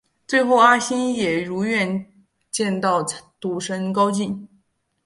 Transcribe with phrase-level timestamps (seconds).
[0.27, 2.11] 最后阿星也如愿
[2.49, 3.05] 见到
[3.39, 4.49] 赌神高进。